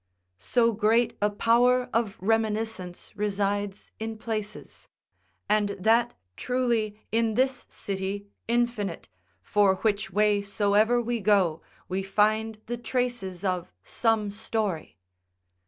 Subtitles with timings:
[0.39, 4.87] ["So great a power of reminiscence resides in places;
[5.47, 9.09] and that truly in this city infinite,
[9.43, 14.97] for which way soever we go, we find the traces of some story."